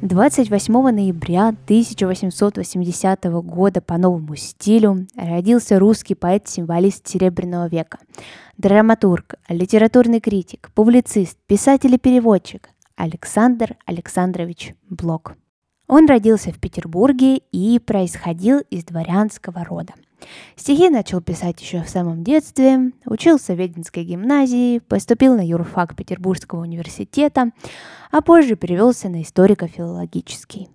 [0.00, 7.98] 28 ноября 1880 года по новому стилю родился русский поэт-символист Серебряного века,
[8.56, 15.34] драматург, литературный критик, публицист, писатель и переводчик Александр Александрович Блок.
[15.88, 19.94] Он родился в Петербурге и происходил из дворянского рода–
[20.56, 26.62] Стихи начал писать еще в самом детстве, учился в Веденской гимназии, поступил на юрфак Петербургского
[26.62, 27.52] университета,
[28.10, 30.68] а позже перевелся на историко-филологический.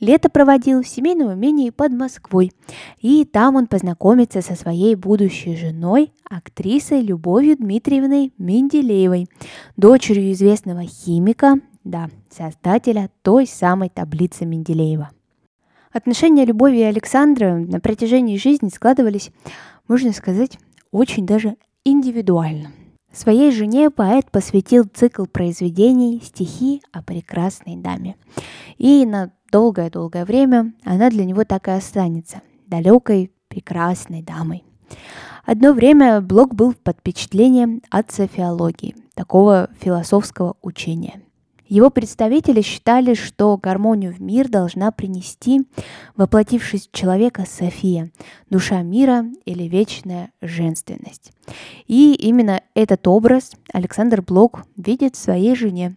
[0.00, 2.52] Лето проводил в семейном имении под Москвой,
[3.00, 9.28] и там он познакомится со своей будущей женой, актрисой Любовью Дмитриевной Менделеевой,
[9.76, 15.10] дочерью известного химика, да, создателя той самой таблицы Менделеева–
[15.92, 19.32] Отношения Любови и Александра на протяжении жизни складывались,
[19.88, 20.56] можно сказать,
[20.92, 22.70] очень даже индивидуально.
[23.12, 28.14] Своей жене поэт посвятил цикл произведений «Стихи о прекрасной даме».
[28.78, 34.62] И на долгое-долгое время она для него так и останется далекой, прекрасной дамой.
[35.44, 41.20] Одно время Блок был под впечатлением от софиологии, такого философского учения–
[41.70, 45.62] его представители считали, что гармонию в мир должна принести
[46.16, 48.10] воплотившись человека София,
[48.50, 51.32] душа мира или вечная женственность.
[51.86, 55.96] И именно этот образ Александр Блок видит в своей жене.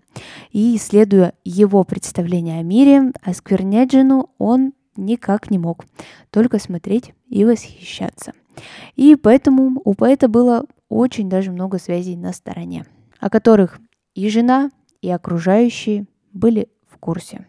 [0.52, 5.86] И, исследуя его представление о мире, осквернять жену он никак не мог,
[6.30, 8.34] только смотреть и восхищаться.
[8.96, 12.86] И поэтому у поэта было очень даже много связей на стороне,
[13.20, 13.80] о которых
[14.14, 14.70] и жена,
[15.04, 17.46] и окружающие были в курсе.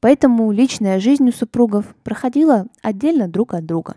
[0.00, 3.96] Поэтому личная жизнь у супругов проходила отдельно друг от друга.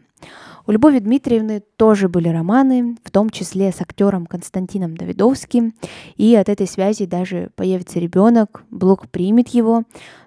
[0.65, 5.75] У Любови Дмитриевны тоже были романы, в том числе с актером Константином Давидовским,
[6.15, 9.83] и от этой связи даже появится ребенок, Блок примет его,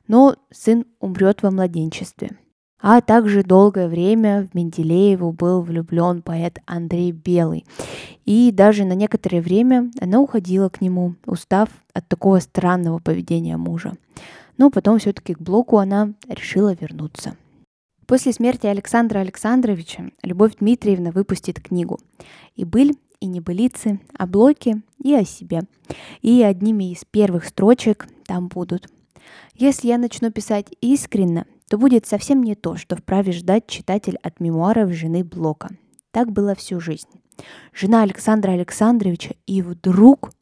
[0.07, 2.37] но сын умрет во младенчестве–
[2.81, 7.65] а также долгое время в Менделееву был влюблен поэт Андрей Белый.
[8.25, 13.95] И даже на некоторое время она уходила к нему, устав от такого странного поведения мужа.
[14.57, 17.37] Но потом все-таки к Блоку она решила вернуться.
[18.07, 21.99] После смерти Александра Александровича Любовь Дмитриевна выпустит книгу
[22.55, 25.63] «И быль, и небылицы, о Блоке и о себе».
[26.23, 28.89] И одними из первых строчек там будут
[29.55, 34.41] «Если я начну писать искренно, то будет совсем не то, что вправе ждать читатель от
[34.41, 35.69] мемуаров жены Блока.
[36.11, 37.09] Так было всю жизнь.
[37.73, 40.33] Жена Александра Александровича, и вдруг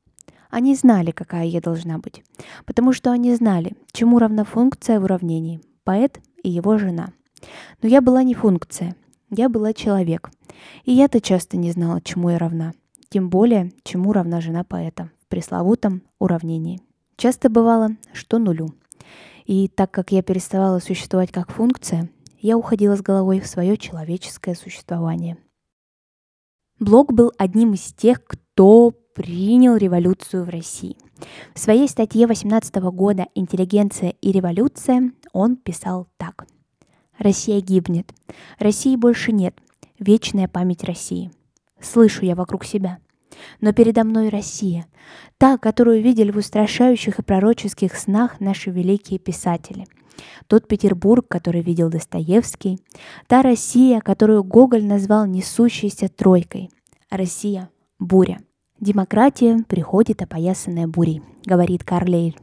[0.48, 2.22] они знали, какая я должна быть,
[2.64, 7.12] потому что они знали, чему равна функция в уравнении– поэт и его жена.
[7.82, 8.96] Но я была не функция,
[9.28, 10.30] я была человек,
[10.84, 12.72] и я-то часто не знала, чему я равна,
[13.10, 16.80] тем более, чему равна жена поэта в пресловутом уравнении.
[17.16, 18.68] Часто бывало, что нулю–
[19.46, 24.54] и так как я переставала существовать как функция, я уходила с головой в свое человеческое
[24.54, 25.38] существование.
[26.78, 30.96] Блок был одним из тех, кто принял революцию в России.
[31.54, 36.46] В своей статье 18 года «Интеллигенция и революция» он писал так.
[37.18, 38.12] «Россия гибнет.
[38.58, 39.56] России больше нет.
[39.98, 41.30] Вечная память России.
[41.80, 42.98] Слышу я вокруг себя.
[43.60, 44.86] Но передо мной Россия,
[45.38, 49.86] та, которую видели в устрашающих и пророческих снах наши великие писатели.
[50.46, 52.80] Тот Петербург, который видел Достоевский,
[53.26, 56.70] та Россия, которую Гоголь назвал несущейся тройкой.
[57.10, 58.40] Россия— буря.
[58.80, 62.36] Демократия приходит опоясанная бурей, говорит Карлейль.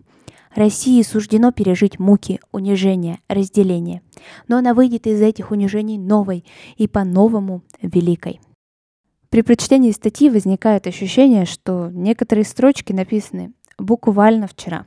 [0.56, 4.02] России суждено пережить муки, унижения, разделения,
[4.48, 6.46] но она выйдет из этих унижений новой
[6.78, 8.40] и по-новому великой.
[9.34, 14.86] При прочтении статьи возникает ощущение, что некоторые строчки написаны буквально вчера.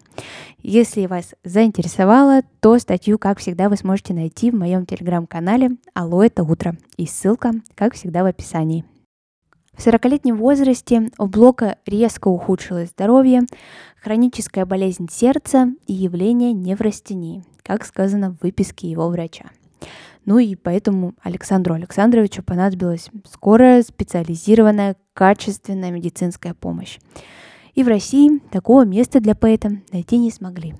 [0.62, 6.44] Если вас заинтересовало, то статью, как всегда, вы сможете найти в моем телеграм-канале «Алло, это
[6.44, 6.76] утро».
[6.96, 8.84] И ссылка, как всегда, в описании.
[9.72, 13.40] В 40-летнем возрасте у Блока резко ухудшилось здоровье,
[14.00, 19.46] хроническая болезнь сердца и явление неврастении, как сказано в выписке его врача.
[20.24, 26.98] Ну и поэтому Александру Александровичу понадобилась скорая, специализированная, качественная медицинская помощь.
[27.74, 30.74] И в России такого места для поэта найти не смогли.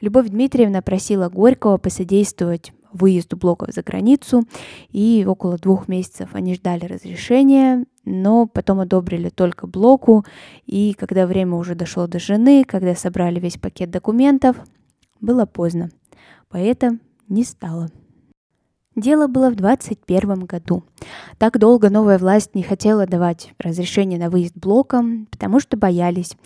[0.00, 4.44] Любовь Дмитриевна просила Горького посодействовать выезду блоков за границу,
[4.90, 10.24] и около двух месяцев они ждали разрешения, но потом одобрили только блоку,
[10.66, 14.56] и когда время уже дошло до жены, когда собрали весь пакет документов,
[15.20, 15.90] было поздно.
[16.48, 16.98] Поэта
[17.28, 17.90] не стало.
[18.98, 20.82] Дело было в 21 году.
[21.38, 26.36] Так долго новая власть не хотела давать разрешение на выезд блоком, потому что боялись,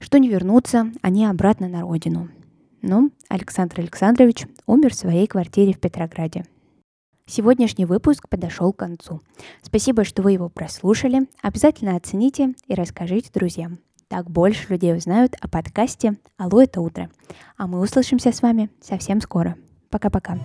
[0.00, 2.28] что не вернутся они обратно на родину.
[2.82, 6.44] Но Александр Александрович умер в своей квартире в Петрограде.
[7.24, 9.22] Сегодняшний выпуск подошел к концу.
[9.62, 11.26] Спасибо, что вы его прослушали.
[11.40, 13.78] Обязательно оцените и расскажите друзьям.
[14.08, 17.08] Так больше людей узнают о подкасте «Алло, это утро».
[17.56, 19.56] А мы услышимся с вами совсем скоро.
[19.88, 20.38] Пока-пока.